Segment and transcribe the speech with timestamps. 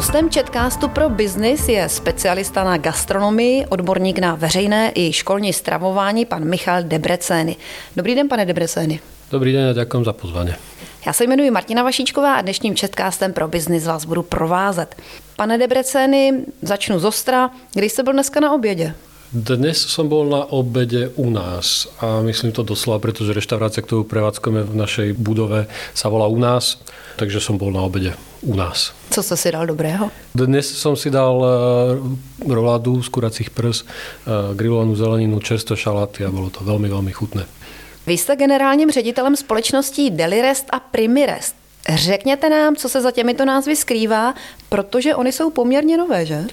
[0.00, 6.44] Hostem Chatcastu pro biznis je specialista na gastronomii, odborník na veřejné i školní stravování, pan
[6.44, 7.56] Michal Debrecény.
[7.96, 9.00] Dobrý den, pane Debrecény.
[9.30, 10.52] Dobrý den a děkuji za pozvání.
[11.06, 14.96] Já se jmenuji Martina Vašíčková a dnešním Chatcastem pro biznis vás budu provázet.
[15.36, 16.32] Pane Debrecény,
[16.62, 17.50] začnu z ostra.
[17.74, 18.94] Kdy jste byl dneska na obědě?
[19.32, 24.66] Dnes som bol na obede u nás a myslím to doslova, pretože reštaurácia, ktorú prevádzkujeme
[24.66, 26.82] v našej budove, sa volá u nás,
[27.14, 28.92] takže som bol na obede u nás.
[29.10, 30.10] Co jste si dal dobrého?
[30.34, 36.30] Dnes som si dal eh, roládu z kuracích prs, eh, grillovanú zeleninu, čerstvé šaláty a
[36.30, 37.44] bolo to veľmi, veľmi chutné.
[38.06, 41.54] Vy jste generálním ředitelem společností Delirest a Primirest.
[41.94, 44.34] Řekněte nám, co se za těmito názvy skrývá,
[44.68, 46.46] protože oni jsou poměrně nové, že?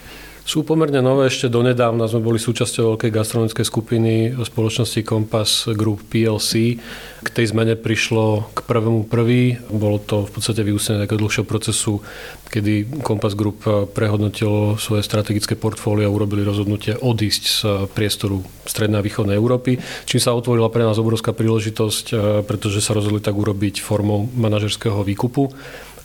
[0.48, 4.14] Sú pomerne nové, ešte donedávna sme boli súčasťou veľkej gastronomickej skupiny
[4.48, 6.80] spoločnosti Compass Group PLC.
[7.20, 9.60] K tej zmene prišlo k prvému prvý.
[9.68, 12.00] Bolo to v podstate vyústené takého dlhšieho procesu,
[12.48, 17.58] kedy Compass Group prehodnotilo svoje strategické portfólio a urobili rozhodnutie odísť z
[17.92, 22.16] priestoru Strednej a Východnej Európy, čím sa otvorila pre nás obrovská príležitosť,
[22.48, 25.52] pretože sa rozhodli tak urobiť formou manažerského výkupu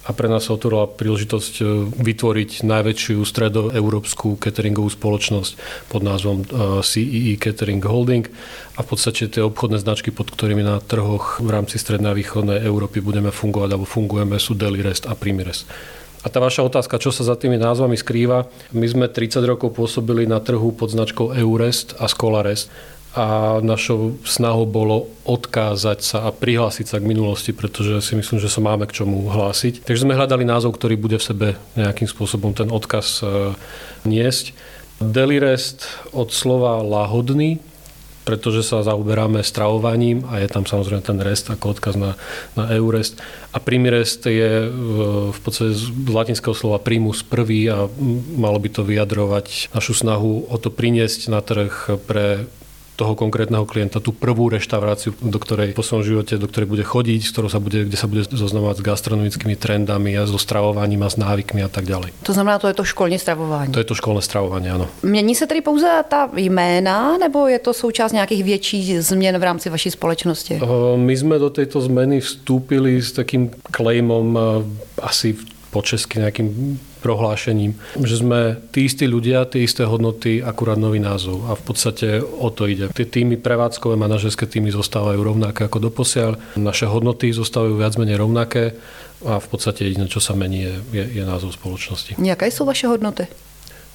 [0.02, 1.64] a pre nás sa otvorila príležitosť e,
[1.94, 5.52] vytvoriť najväčšiu stredoeurópsku cateringovú spoločnosť
[5.86, 6.42] pod názvom
[6.82, 8.26] CEE e Catering Holding
[8.74, 12.58] a v podstate tie obchodné značky, pod ktorými na trhoch v rámci strednej a východnej
[12.66, 15.70] Európy budeme fungovať alebo fungujeme sú Delirest a Primirest.
[16.22, 18.46] A tá vaša otázka, čo sa za tými názvami skrýva?
[18.70, 22.70] My sme 30 rokov pôsobili na trhu pod značkou Eurest a Scholarest
[23.12, 28.48] a našou snahou bolo odkázať sa a prihlásiť sa k minulosti, pretože si myslím, že
[28.48, 29.84] sa máme k čomu hlásiť.
[29.84, 33.52] Takže sme hľadali názov, ktorý bude v sebe nejakým spôsobom ten odkaz e,
[34.08, 34.56] niesť.
[34.96, 35.84] Delirest
[36.16, 37.60] od slova lahodný,
[38.24, 42.14] pretože sa zaoberáme stravovaním a je tam samozrejme ten rest ako odkaz na,
[42.54, 43.18] na Eurest.
[43.52, 44.72] A primirest je
[45.28, 47.90] v podstate z latinského slova primus prvý a
[48.38, 52.46] malo by to vyjadrovať našu snahu o to priniesť na trh pre
[52.96, 57.20] toho konkrétneho klienta, tú prvú reštauráciu, do ktorej po svojom živote, do ktorej bude chodiť,
[57.24, 61.10] s ktorou sa bude, kde sa bude zoznamovať s gastronomickými trendami a so stravovaním a
[61.10, 62.12] s návykmi a tak ďalej.
[62.22, 63.72] To znamená, to je to školní stravování.
[63.72, 64.88] To je to školné stravování, ano.
[65.02, 69.70] Mění se tedy pouze ta jména, nebo je to součást nějakých větších změn v rámci
[69.70, 70.60] vaší společnosti?
[70.96, 74.38] My jsme do této zmeny vstúpili s takým claimom
[75.02, 75.36] asi
[75.70, 81.50] po česky nejakým prohlášením, že sme tí istí ľudia, tie isté hodnoty, akurát nový názov.
[81.50, 82.88] A v podstate o to ide.
[82.94, 86.38] Tie týmy prevádzkové, manažerské týmy zostávajú rovnaké ako doposiaľ.
[86.54, 88.78] Naše hodnoty zostávajú viac menej rovnaké
[89.26, 92.18] a v podstate jediné, čo sa mení, je, je, je názov spoločnosti.
[92.18, 93.26] Jaké sú vaše hodnoty?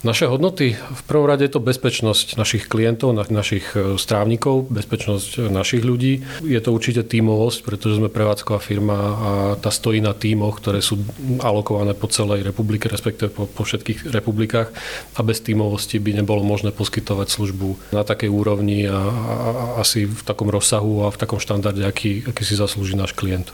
[0.05, 5.49] Naše hodnoty, v prvom rade je to bezpečnosť našich klientov, našich e, strávnikov, bezpečnosť e,
[5.49, 6.21] našich ľudí.
[6.45, 11.01] Je to určite tímovosť, pretože sme prevádzková firma a tá stojí na tímoch, ktoré sú
[11.41, 14.69] alokované po celej republike, respektíve po, po všetkých republikách
[15.17, 20.05] a bez tímovosti by nebolo možné poskytovať službu na takej úrovni a, a, a asi
[20.05, 23.49] v takom rozsahu a v takom štandarde, aký, aký si zaslúži náš klient.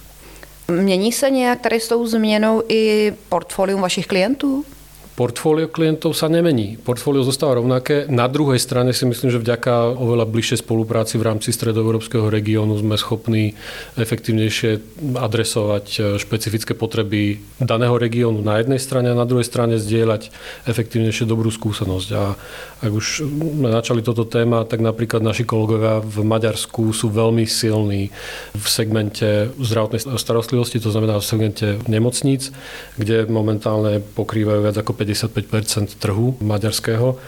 [0.67, 4.65] Mění se nějak tady s tou změnou i portfolium vašich klientů?
[5.13, 6.73] Portfólio klientov sa nemení.
[6.81, 8.09] Portfólio zostáva rovnaké.
[8.09, 12.97] Na druhej strane si myslím, že vďaka oveľa bližšej spolupráci v rámci stredoeurópskeho regiónu sme
[12.97, 13.53] schopní
[13.93, 14.81] efektívnejšie
[15.13, 20.33] adresovať e, špecifické potreby daného regiónu na jednej strane a na druhej strane zdieľať
[20.65, 22.09] efektívnejšie dobrú skúsenosť.
[22.17, 22.33] A
[22.81, 28.09] ak už sme načali toto téma, tak napríklad naši kolegovia v Maďarsku sú veľmi silní
[28.57, 32.49] v segmente zdravotnej starostlivosti, to znamená v segmente nemocníc,
[32.97, 37.19] kde momentálne pokrývajú viac ako 55% trhu maďarského.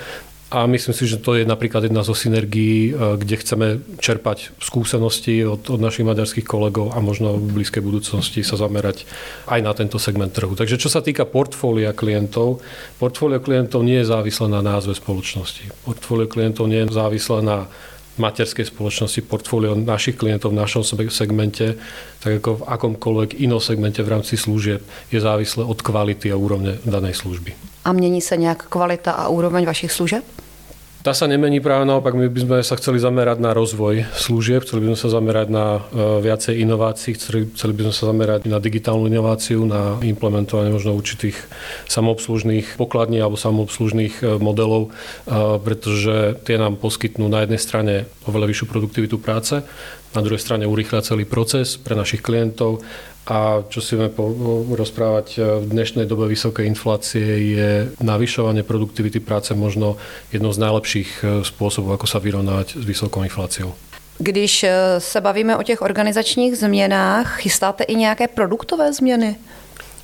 [0.54, 5.42] A myslím si, že to je napríklad jedna zo synergií, e, kde chceme čerpať skúsenosti
[5.42, 9.10] od, od našich maďarských kolegov a možno v blízkej budúcnosti sa zamerať
[9.50, 10.54] aj na tento segment trhu.
[10.54, 12.62] Takže čo sa týka portfólia klientov,
[13.02, 15.66] portfólio klientov nie je závislé na názve spoločnosti.
[15.82, 17.66] Portfólio klientov nie je závislé na
[18.18, 21.76] materskej spoločnosti, portfólio našich klientov v našom segmente,
[22.20, 24.82] tak ako v akomkoľvek inom segmente v rámci služieb,
[25.12, 27.54] je závislé od kvality a úrovne danej služby.
[27.86, 30.24] A mění se nějak kvalita a úroveň vašich služeb?
[31.06, 34.82] Tá sa nemení práve naopak, my by sme sa chceli zamerať na rozvoj služieb, chceli
[34.82, 35.80] by sme sa zamerať na e,
[36.26, 37.46] viacej inovácií, chceli,
[37.78, 41.38] by sme sa zamerať na digitálnu inováciu, na implementovanie možno určitých
[41.86, 48.50] samoobslužných pokladní alebo samoobslužných e, modelov, e, pretože tie nám poskytnú na jednej strane oveľa
[48.50, 49.62] vyššiu produktivitu práce,
[50.18, 52.82] na druhej strane urýchľa celý proces pre našich klientov
[53.26, 54.14] a čo si vieme
[54.78, 59.98] rozprávať e, v dnešnej dobe vysokej inflácie je navyšovanie produktivity práce možno
[60.30, 63.74] jednou z najlepších e, spôsobov, ako sa vyrovnať s vysokou infláciou.
[64.18, 64.70] Když e,
[65.00, 69.36] se bavíme o těch organizačních změnách, chystáte i nějaké produktové změny?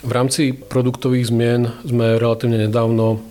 [0.04, 3.22] V rámci produktových zmien sme relatívne nedávno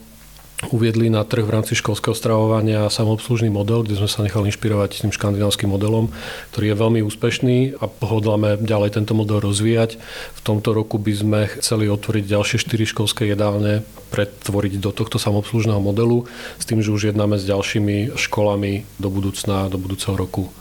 [0.68, 5.12] uviedli na trh v rámci školského stravovania samoobslužný model, kde sme sa nechali inšpirovať tým
[5.16, 6.12] škandinávským modelom,
[6.52, 9.96] ktorý je veľmi úspešný a hodláme ďalej tento model rozvíjať.
[10.36, 13.80] V tomto roku by sme chceli otvoriť ďalšie 4 školské jedálne,
[14.12, 16.28] pretvoriť do tohto samoobslužného modelu,
[16.60, 20.52] s tým, že už jednáme s ďalšími školami do budúcna, do budúceho roku.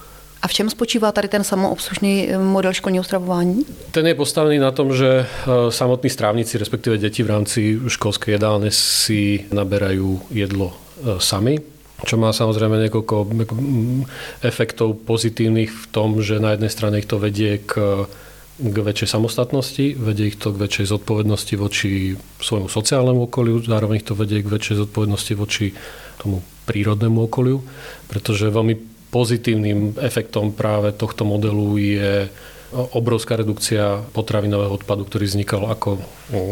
[0.42, 3.66] A v čem spočívá tady ten samoobslužný eh, model školního stravování?
[3.92, 8.72] Ten je postavený na tom, že eh, samotní strávnici, respektíve deti v rámci školské jedálne
[8.72, 11.60] si naberajú jedlo eh, sami
[12.08, 13.28] čo má samozrejme niekoľko
[14.40, 18.08] efektov pozitívnych v tom, že na jednej strane ich to vedie k,
[18.56, 24.08] k väčšej samostatnosti, vedie ich to k väčšej zodpovednosti voči svojmu sociálnemu okoliu, zároveň ich
[24.08, 25.76] to vedie k väčšej zodpovednosti voči
[26.24, 27.60] tomu prírodnému okoliu,
[28.08, 32.14] pretože veľmi Pozitívnym efektom práve tohto modelu je
[32.70, 35.98] obrovská redukcia potravinového odpadu, ktorý vznikal ako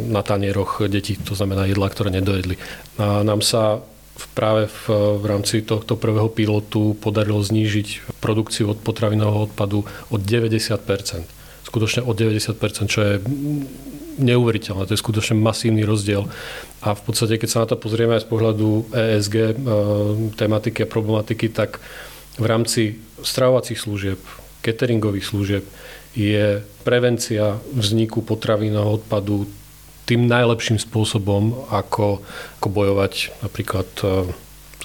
[0.09, 2.57] na tanieroch detí, to znamená jedla, ktoré nedojedli.
[2.98, 3.86] A nám sa
[4.33, 4.81] práve v,
[5.21, 11.38] v rámci tohto prvého pilotu podarilo znížiť produkciu od potravinového odpadu od 90%
[11.68, 13.13] Skutočne od 90% čo je
[14.24, 14.88] neuveriteľné.
[14.88, 16.24] To je skutočne masívny rozdiel.
[16.80, 19.53] A v podstate, keď sa na to pozrieme aj z pohľadu ESG e,
[20.39, 21.83] tematiky a problematiky, tak
[22.38, 24.19] v rámci stravovacích služieb,
[24.62, 25.63] cateringových služieb
[26.16, 29.45] je prevencia vzniku potravinového odpadu
[30.07, 32.24] tým najlepším spôsobom, ako,
[32.57, 34.31] ako bojovať napríklad e,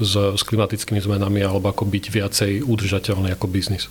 [0.02, 3.86] s, s klimatickými zmenami alebo ako byť viacej udržateľný ako biznis.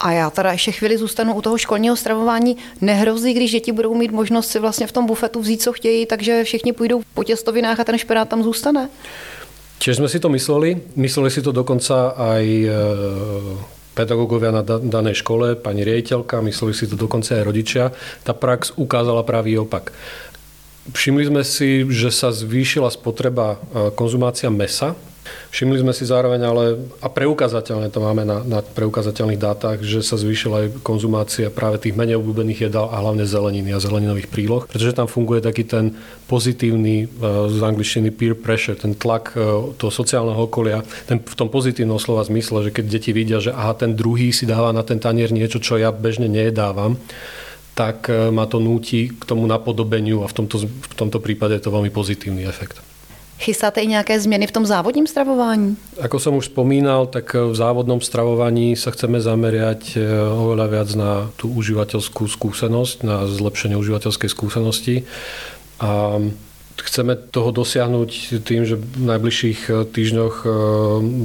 [0.00, 2.56] A já teda ještě chvíli zůstanu u toho školního stravování.
[2.80, 6.44] Nehrozí, když děti budou mít možnost si vlastně v tom bufetu vzít, co chtějí, takže
[6.44, 8.88] všichni půjdou po těstovinách a ten špenát tam zůstane?
[9.78, 10.80] Tiež sme si to mysleli.
[10.96, 12.68] Mysleli si to dokonca aj e,
[13.94, 17.84] pedagógovia na danej škole, pani riaditeľka, mysleli si to dokonca aj rodičia.
[18.26, 19.94] Tá prax ukázala pravý opak.
[20.90, 24.98] Všimli sme si, že sa zvýšila spotreba e, konzumácia mesa
[25.50, 26.64] Všimli sme si zároveň ale,
[27.00, 31.96] a preukazateľne to máme na, na preukazateľných dátach, že sa zvýšila aj konzumácia práve tých
[31.96, 35.96] menej obľúbených jedál a hlavne zeleniny a zeleninových príloh, pretože tam funguje taký ten
[36.28, 37.06] pozitívny e,
[37.48, 42.24] z angličtiny peer pressure, ten tlak e, toho sociálneho okolia, ten v tom pozitívnom slova
[42.24, 45.60] zmysle, že keď deti vidia, že aha, ten druhý si dáva na ten tanier niečo,
[45.60, 47.00] čo ja bežne nejedávam,
[47.74, 51.64] tak e, ma to núti k tomu napodobeniu a v tomto, v tomto prípade je
[51.66, 52.93] to veľmi pozitívny efekt.
[53.44, 55.76] Chystáte i nejaké zmeny v tom závodním stravování?
[56.00, 61.28] Ako som už spomínal, tak v závodnom stravovaní sa chceme zameriať eh, oveľa viac na
[61.36, 65.04] tú užívateľskú skúsenosť, na zlepšenie užívateľskej skúsenosti.
[65.76, 66.24] A
[66.74, 70.50] Chceme toho dosiahnuť tým, že v najbližších eh, týždňoch eh,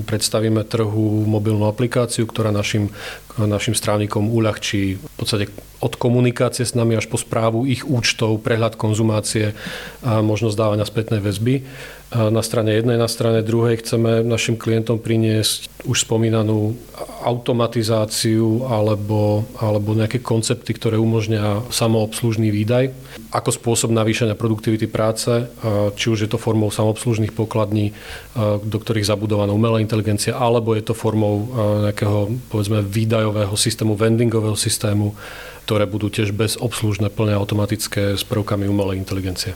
[0.06, 2.94] predstavíme trhu mobilnú aplikáciu, ktorá našim,
[3.40, 8.76] našim strávnikom uľahčí v podstate od komunikácie s nami až po správu ich účtov, prehľad
[8.76, 9.56] konzumácie
[10.04, 11.64] a možnosť dávania spätnej väzby.
[12.10, 16.74] Na strane jednej, na strane druhej chceme našim klientom priniesť už spomínanú
[17.22, 22.90] automatizáciu alebo, alebo nejaké koncepty, ktoré umožňa samoobslužný výdaj
[23.30, 25.30] ako spôsob navýšenia produktivity práce,
[25.94, 27.94] či už je to formou samoobslužných pokladní,
[28.66, 31.46] do ktorých zabudovaná umelá inteligencia, alebo je to formou
[31.86, 35.14] nejakého povedzme výdajového systému, vendingového systému,
[35.70, 39.54] ktoré budú tiež bezobslužné, plne automatické s prvkami umelej inteligencie.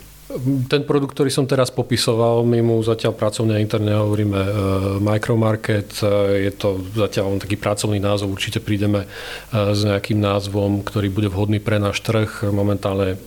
[0.70, 4.54] Ten produkt, ktorý som teraz popisoval, my mu zatiaľ pracovne interne hovoríme uh,
[5.02, 5.90] micromarket.
[6.38, 8.30] Je to zatiaľ len taký pracovný názov.
[8.30, 12.46] Určite prídeme uh, s nejakým názvom, ktorý bude vhodný pre náš trh.
[12.50, 13.18] Momentálne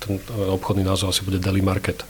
[0.00, 2.04] ten obchodný názov asi bude Deli Market.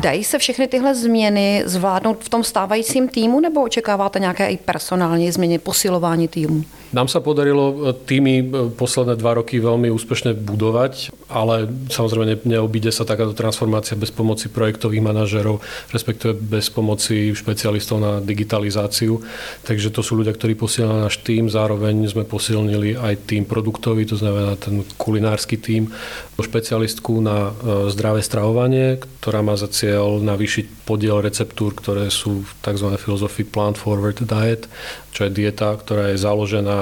[0.00, 5.32] Dají se všechny tyhle změny zvládnout v tom stávajícím týmu nebo očekáváte nějaké i personální
[5.32, 6.64] změny, posilování týmu?
[6.88, 12.88] Nám sa podarilo e, týmy e, posledné dva roky veľmi úspešne budovať, ale samozrejme neobíde
[12.88, 15.60] sa takáto transformácia bez pomoci projektových manažerov,
[15.92, 19.20] respektíve bez pomoci špecialistov na digitalizáciu.
[19.68, 24.16] Takže to sú ľudia, ktorí posielali náš tým, zároveň sme posilnili aj tým produktový, to
[24.16, 25.92] znamená ten kulinársky tým,
[26.38, 32.50] špecialistku na e, zdravé stravovanie, ktorá má za cieľ navýšiť podiel receptúr, ktoré sú v
[32.62, 32.94] tzv.
[32.96, 34.70] filozofii Plant Forward Diet,
[35.12, 36.77] čo je dieta, ktorá je založená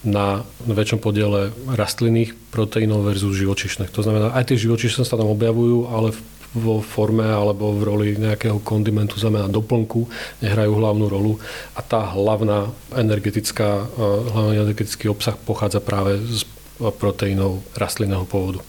[0.00, 3.92] na väčšom podiele rastlinných proteínov versus živočišných.
[3.92, 6.16] To znamená, aj tie živočišné sa tam objavujú, ale
[6.50, 10.10] vo forme alebo v roli nejakého kondimentu, znamená doplnku,
[10.42, 11.32] nehrajú hlavnú rolu
[11.76, 13.86] a tá hlavná energetická,
[14.34, 16.42] hlavný energetický obsah pochádza práve z
[16.80, 18.64] proteínov rastlinného pôvodu.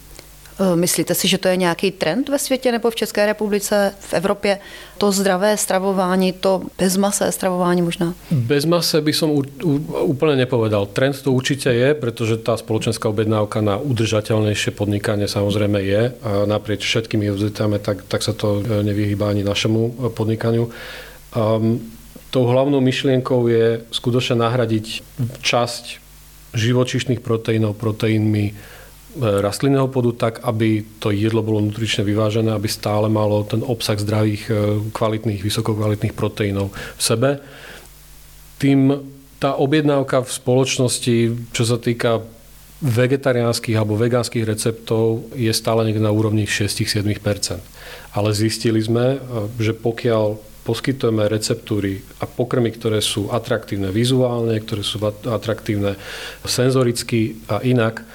[0.62, 4.13] E, myslíte si, že to je nějaký trend ve světě nebo v České republice, v
[4.13, 4.60] Evropě?
[4.98, 8.13] To zdravé stravování, to bezmasé stravování možná?
[8.32, 9.34] Bezmasé by som
[10.06, 10.86] úplne nepovedal.
[10.86, 16.01] Trend to určite je, pretože tá spoločenská objednávka na udržateľnejšie podnikanie samozrejme je.
[16.22, 20.70] A naprieč všetkými univerzitami, tak, tak sa to e, nevyhýba ani našemu podnikaniu.
[21.34, 21.82] Um,
[22.30, 25.01] tou hlavnou myšlienkou je skutočne nahradiť
[25.41, 25.84] časť
[26.53, 28.53] živočišných proteínov proteínmi
[29.20, 34.44] rastlinného podu tak, aby to jedlo bolo nutrične vyvážené, aby stále malo ten obsah zdravých,
[34.48, 34.53] e,
[34.96, 37.30] kvalitných, vysokokvalitných proteínov v sebe.
[38.56, 39.03] Tým
[39.41, 41.15] tá objednávka v spoločnosti,
[41.51, 42.24] čo sa týka
[42.82, 47.60] vegetariánskych alebo vegánskych receptov je stále niekde na úrovni 6-7%.
[48.15, 49.20] Ale zistili sme, e,
[49.60, 55.98] že pokiaľ poskytujeme receptúry a pokrmy, ktoré sú atraktívne vizuálne, ktoré sú atraktívne
[56.46, 58.06] senzoricky a inak,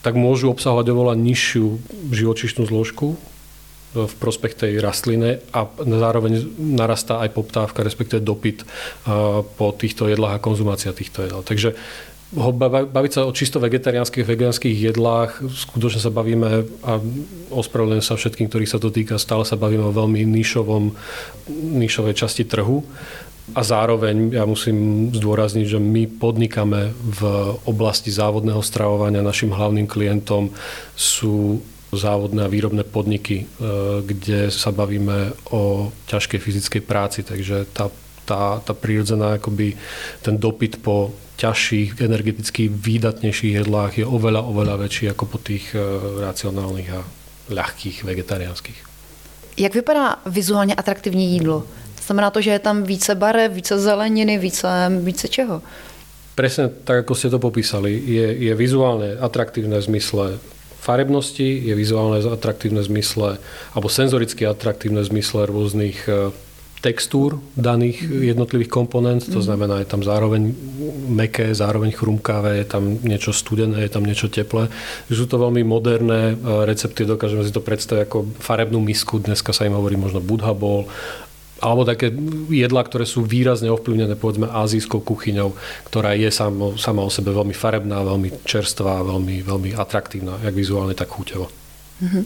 [0.00, 1.66] tak môžu obsahovať oveľa nižšiu
[2.12, 3.16] živočišnú zložku e,
[4.08, 8.66] v prospech tej rastliny a zároveň narastá aj poptávka, respektíve dopyt e,
[9.44, 11.44] po týchto jedlách a konzumácia týchto jedl.
[11.44, 11.76] Takže
[12.30, 16.92] baviť sa o čisto vegetariánskych, vegánskych jedlách, skutočne sa bavíme a
[17.50, 20.94] ospravedlňujem sa všetkým, ktorých sa to týka, stále sa bavíme o veľmi nišovom,
[21.50, 22.86] nišovej časti trhu
[23.54, 27.20] a zároveň ja musím zdôrazniť, že my podnikáme v
[27.66, 29.26] oblasti závodného stravovania.
[29.26, 30.54] Našim hlavným klientom
[30.94, 31.58] sú
[31.90, 33.44] závodné a výrobné podniky, e,
[34.06, 37.26] kde sa bavíme o ťažkej fyzickej práci.
[37.26, 37.90] Takže tá,
[38.22, 39.74] tá, tá prírodzená, akoby
[40.22, 41.10] ten dopyt po
[41.42, 45.82] ťažších, energeticky výdatnejších jedlách je oveľa, oveľa väčší ako po tých e,
[46.22, 47.00] racionálnych a
[47.50, 48.90] ľahkých vegetariánskych.
[49.56, 51.66] Jak vypadá vizuálně atraktivní jídlo?
[52.00, 54.68] Znamená to, že je tam více barev, více zeleniny, více,
[55.00, 55.62] více čeho?
[56.34, 57.92] Presne tak, ako ste to popísali.
[57.92, 60.24] Je, je vizuálne atraktívne v zmysle
[60.80, 63.36] farebnosti, je vizuálne atraktívne v zmysle,
[63.76, 66.32] alebo senzoricky atraktívne v zmysle rôznych e,
[66.80, 69.46] textúr daných jednotlivých komponent, to mhm.
[69.46, 70.48] znamená, je tam zároveň
[71.12, 74.72] meké, zároveň chrumkavé, je tam niečo studené, je tam niečo teplé.
[75.12, 79.68] Sú to veľmi moderné e, recepty, dokážeme si to predstaviť ako farebnú misku, dneska sa
[79.68, 80.56] im hovorí možno budha
[81.60, 82.08] alebo také
[82.48, 85.52] jedlá, ktoré sú výrazne ovplyvnené povedzme azijskou kuchyňou,
[85.86, 90.96] ktorá je samo, sama o sebe veľmi farebná, veľmi čerstvá, veľmi, veľmi atraktívna, jak vizuálne,
[90.96, 91.46] tak chuťovo.
[92.00, 92.24] Mm-hmm.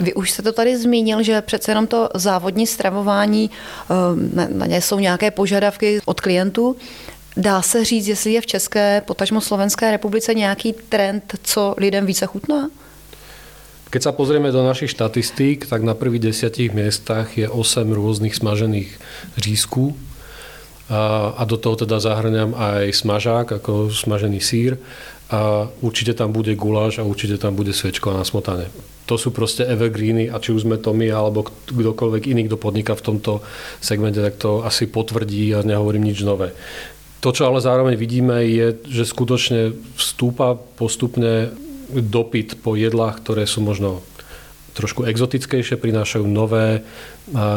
[0.00, 3.50] Vy už jste to tady zmínil, že přece jenom to závodní stravování,
[4.48, 6.76] na ně jsou nějaké požadavky od klientů.
[7.36, 12.26] Dá se říct, jestli je v České, potažmo Slovenské republice nějaký trend, co lidem více
[12.26, 12.68] chutná?
[13.86, 18.90] Keď sa pozrieme do našich štatistík, tak na prvých desiatich miestach je 8 rôznych smažených
[19.38, 19.94] řízků
[20.90, 24.78] a, do toho teda zahrňam aj smažák, ako smažený sír
[25.30, 28.70] a určite tam bude guláš a určite tam bude svečko na smotane.
[29.06, 32.98] To sú proste evergreeny a či už sme to my alebo kdokoľvek iný, kto podniká
[32.98, 33.42] v tomto
[33.78, 36.54] segmente, tak to asi potvrdí a nehovorím nič nové.
[37.22, 41.54] To, čo ale zároveň vidíme, je, že skutočne vstúpa postupne
[41.90, 44.02] dopyt po jedlách, ktoré sú možno
[44.76, 46.84] trošku exotickejšie, prinášajú nové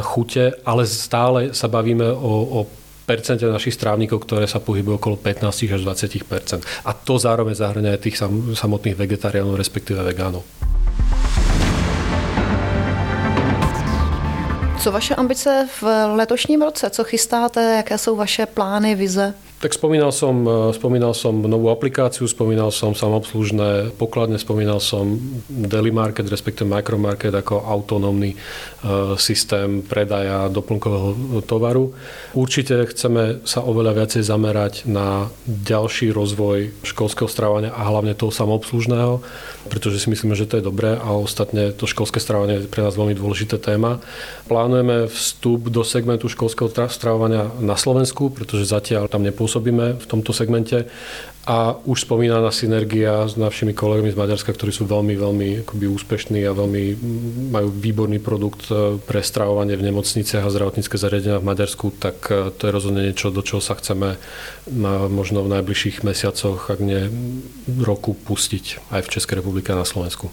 [0.08, 2.70] chute, ale stále sa bavíme o, o
[3.04, 8.02] percente našich strávnikov, ktoré sa pohybujú okolo 15 až 20% A to zároveň zahrňa aj
[8.06, 8.22] tých
[8.54, 10.46] samotných vegetariánov, respektíve vegánov.
[14.80, 15.84] Co vaše ambice v
[16.16, 16.90] letošním roce?
[16.90, 17.76] Co chystáte?
[17.76, 19.34] Jaké jsou vaše plány, vize?
[19.60, 25.20] Tak spomínal som, e, spomínal som novú aplikáciu, spomínal som samobslužné pokladne, spomínal som
[25.52, 28.38] Daily Market, respektíve Micromarket ako autonómny e,
[29.20, 31.92] systém predaja doplnkového tovaru.
[32.40, 39.20] Určite chceme sa oveľa viacej zamerať na ďalší rozvoj školského stravovania a hlavne toho samobslužného,
[39.68, 42.96] pretože si myslíme, že to je dobré a ostatne to školské stravovanie je pre nás
[42.96, 44.00] veľmi dôležité téma.
[44.48, 50.30] Plánujeme vstup do segmentu školského stravovania na Slovensku, pretože zatiaľ tam nepôsobíme pôsobíme v tomto
[50.30, 50.86] segmente
[51.50, 56.46] a už spomínaná synergia s našimi kolegami z Maďarska, ktorí sú veľmi, veľmi akoby úspešní
[56.46, 56.94] a veľmi
[57.50, 62.54] majú výborný produkt e, pre stravovanie v nemocniciach a zdravotnícke zariadenia v Maďarsku, tak e,
[62.54, 64.22] to je rozhodne niečo, do čoho sa chceme
[64.70, 67.10] na, možno v najbližších mesiacoch, ak nie
[67.82, 70.30] roku, pustiť aj v Českej republike a na Slovensku.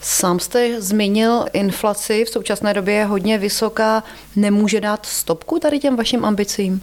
[0.00, 4.04] Sám jste zmínil inflaci, v současné době je hodně vysoká.
[4.36, 6.80] Nemůže dát stopku tady těm vašim ambicím?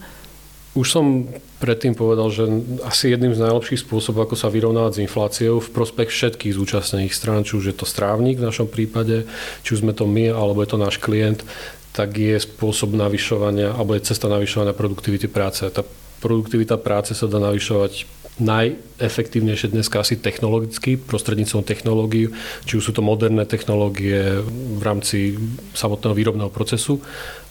[0.72, 1.28] Už som
[1.60, 2.48] predtým povedal, že
[2.88, 7.44] asi jedným z najlepších spôsobov, ako sa vyrovnávať s infláciou v prospech všetkých zúčastnených strán,
[7.44, 9.28] či už je to strávnik v našom prípade,
[9.68, 11.44] či už sme to my, alebo je to náš klient,
[11.92, 15.68] tak je spôsob navyšovania, alebo je cesta navyšovania produktivity práce.
[15.68, 15.84] Tá
[16.24, 22.34] produktivita práce sa dá navyšovať najefektívnejšie dneska asi technologicky, prostredníctvom technológií,
[22.66, 24.42] či už sú to moderné technológie
[24.78, 25.38] v rámci
[25.78, 27.00] samotného výrobného procesu,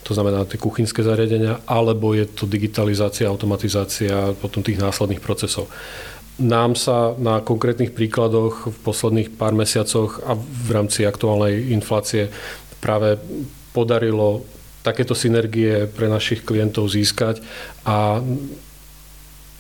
[0.03, 5.71] to znamená tie kuchynské zariadenia, alebo je to digitalizácia, automatizácia potom tých následných procesov.
[6.41, 12.33] Nám sa na konkrétnych príkladoch v posledných pár mesiacoch a v rámci aktuálnej inflácie
[12.81, 13.21] práve
[13.77, 14.41] podarilo
[14.81, 17.45] takéto synergie pre našich klientov získať
[17.85, 18.25] a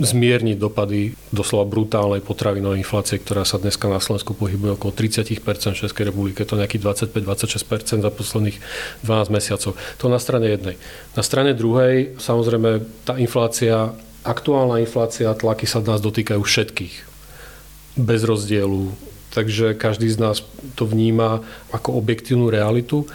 [0.00, 5.76] zmierniť dopady doslova brutálnej potravinovej inflácie, ktorá sa dneska na Slovensku pohybuje okolo 30 v
[5.76, 8.58] Českej republike, to nejakých 25-26% za posledných
[9.04, 9.76] 12 mesiacov.
[10.00, 10.80] To na strane jednej.
[11.12, 13.92] Na strane druhej, samozrejme, tá inflácia,
[14.24, 16.94] aktuálna inflácia, tlaky sa nás dotýkajú všetkých.
[18.00, 18.96] Bez rozdielu.
[19.30, 20.42] Takže každý z nás
[20.74, 23.06] to vníma ako objektívnu realitu.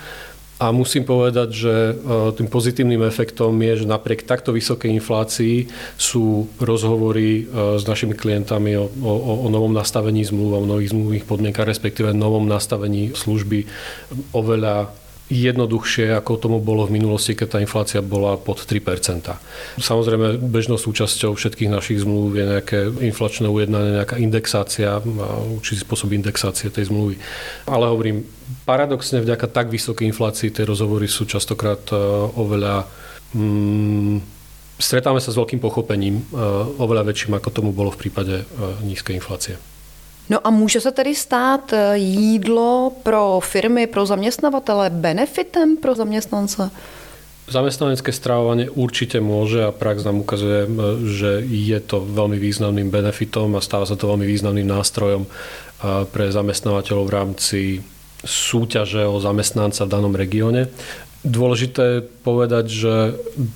[0.55, 1.93] A musím povedať, že e,
[2.31, 5.67] tým pozitívnym efektom je, že napriek takto vysokej inflácii
[5.99, 11.27] sú rozhovory e, s našimi klientami o, o, o novom nastavení zmluv, o nových zmluvných
[11.27, 13.67] podmienkach, respektíve novom nastavení služby
[14.31, 14.95] oveľa
[15.25, 19.33] jednoduchšie, ako tomu bolo v minulosti, keď tá inflácia bola pod 3%
[19.81, 25.01] Samozrejme, bežnou súčasťou všetkých našich zmluv je nejaké inflačné ujednanie, nejaká indexácia,
[25.49, 27.17] určitý spôsob indexácie tej zmluvy.
[27.65, 28.21] Ale hovorím,
[28.69, 31.97] paradoxne vďaka tak vysokej inflácii tie rozhovory sú častokrát e,
[32.37, 32.85] oveľa
[33.33, 34.17] mm,
[34.77, 36.23] stretáme sa s veľkým pochopením, e,
[36.77, 38.45] oveľa väčším, ako tomu bolo v prípade e,
[38.85, 39.57] nízkej inflácie.
[40.29, 46.71] No a může se tedy stát eh, jídlo pro firmy, pro zaměstnavatele benefitem pro zaměstnance?
[47.45, 50.69] Zamestnanecké stravovanie určite môže a prax nám ukazuje, eh,
[51.05, 55.29] že je to veľmi významným benefitom a stáva sa to veľmi významným nástrojom eh,
[56.09, 57.61] pre zamestnávateľov v rámci
[58.25, 60.73] súťaže o zamestnanca v danom regióne.
[61.25, 62.93] Dôležité povedať, že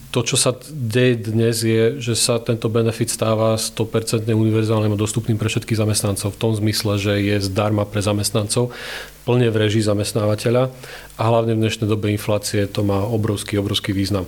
[0.10, 5.38] to, čo sa deje dnes, je, že sa tento benefit stáva 100% univerzálnym a dostupným
[5.38, 8.74] pre všetkých zamestnancov v tom zmysle, že je zdarma pre zamestnancov,
[9.22, 10.74] plne v režii zamestnávateľa
[11.14, 14.26] a hlavne v dnešnej dobe inflácie to má obrovský, obrovský význam.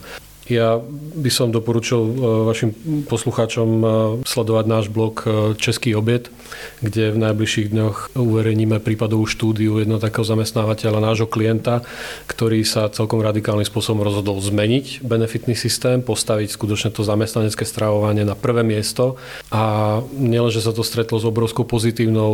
[0.49, 0.81] Ja
[1.15, 2.13] by som doporučil e,
[2.49, 2.69] vašim
[3.05, 3.85] poslucháčom e,
[4.25, 6.33] sledovať náš blog e, Český obed,
[6.81, 11.85] kde v najbližších dňoch uverejníme prípadovú štúdiu jedno takého zamestnávateľa, nášho klienta,
[12.25, 18.33] ktorý sa celkom radikálnym spôsobom rozhodol zmeniť benefitný systém, postaviť skutočne to zamestnanecké stravovanie na
[18.33, 19.21] prvé miesto.
[19.53, 22.31] A nielenže sa to stretlo s obrovskou pozitívnou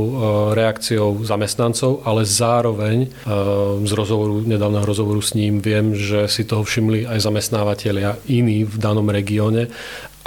[0.55, 3.11] reakciou zamestnancov, ale zároveň
[3.83, 7.27] z rozhovoru, nedávneho rozhovoru s ním viem, že si toho všimli aj
[7.97, 9.73] zamestnávateľia iní v danom regióne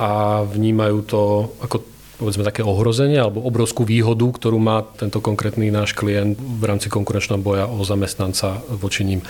[0.00, 1.20] a vnímajú to
[1.62, 1.76] ako
[2.20, 7.40] povedzme také ohrozenie alebo obrovskú výhodu, ktorú má tento konkrétny náš klient v rámci konkurenčného
[7.40, 9.20] boja o zamestnanca voči ním.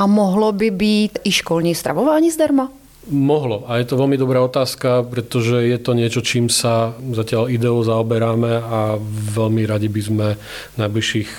[0.00, 2.72] A mohlo by byť i školní stravování zdarma?
[3.10, 3.68] Mohlo.
[3.68, 8.60] A je to veľmi dobrá otázka, pretože je to niečo, čím sa zatiaľ ideou zaoberáme
[8.60, 8.96] a
[9.36, 11.30] veľmi radi by sme v najbližších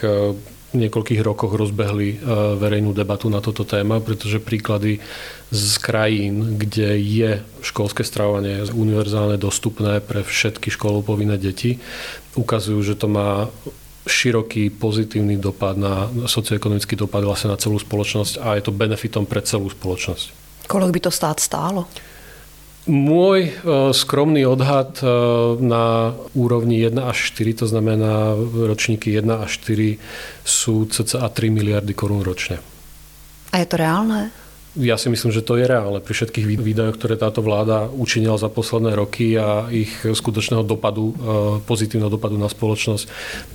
[0.71, 2.17] niekoľkých rokoch rozbehli e,
[2.55, 5.03] verejnú debatu na toto téma, pretože príklady
[5.51, 11.79] z krajín, kde je školské stravovanie univerzálne dostupné pre všetky školov povinné deti,
[12.39, 13.51] ukazujú, že to má
[14.07, 19.45] široký pozitívny dopad na socioekonomický dopad vlastne na celú spoločnosť a je to benefitom pre
[19.45, 20.41] celú spoločnosť.
[20.65, 21.85] Kolik by to stát stálo?
[22.89, 23.51] Môj e,
[23.93, 25.05] skromný odhad e,
[25.61, 30.01] na úrovni 1 až 4, to znamená ročníky 1 až 4,
[30.41, 32.57] sú cca 3 miliardy korún ročne.
[33.53, 34.33] A je to reálne?
[34.79, 38.47] Ja si myslím, že to je reálne pri všetkých výdajoch, ktoré táto vláda učinila za
[38.47, 41.15] posledné roky a ich skutočného dopadu, e,
[41.61, 43.05] pozitívneho dopadu na spoločnosť,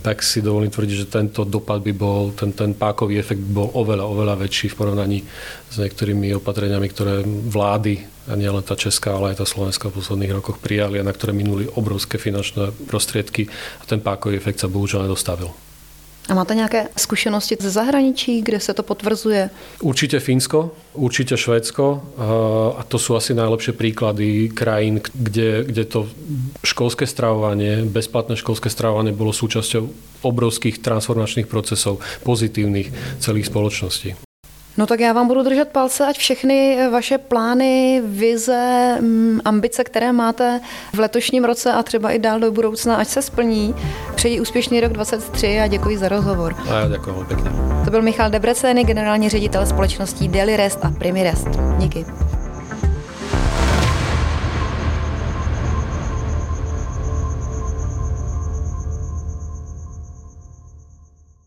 [0.06, 3.68] tak si dovolím tvrdiť, že tento dopad by bol, ten, ten pákový efekt by bol
[3.74, 5.18] oveľa, oveľa väčší v porovnaní
[5.66, 10.58] s niektorými opatreniami, ktoré vlády, nielen tá Česká, ale aj tá Slovenská v posledných rokoch
[10.58, 13.46] prijali a na ktoré minuli obrovské finančné prostriedky
[13.78, 15.54] a ten pákový efekt sa bohužiaľ nedostavil.
[16.28, 19.50] A máte nějaké zkušenosti ze zahraničí, kde se to potvrzuje?
[19.80, 22.02] Určite Fínsko, určite Švédsko
[22.78, 26.08] a to sú asi najlepšie príklady krajín, kde, kde to
[26.66, 29.86] školské stravovanie, bezplatné školské stravovanie bolo súčasťou
[30.26, 32.90] obrovských transformačných procesov pozitívnych
[33.22, 34.25] celých spoločností.
[34.78, 40.12] No tak já vám budu držet palce, ať všechny vaše plány, vize, mm, ambice, které
[40.12, 40.60] máte
[40.92, 43.74] v letošním roce a třeba i dál do budoucna, ať se splní.
[44.14, 46.56] Přeji úspěšný rok 2023 a děkuji za rozhovor.
[46.70, 47.50] A já děkuji pěkně.
[47.84, 51.48] To byl Michal Debreceny, generální ředitel společností Daily Rest a Primirest.
[51.78, 52.04] Díky.